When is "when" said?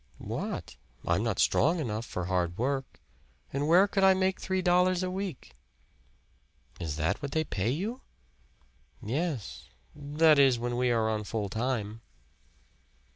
10.57-10.75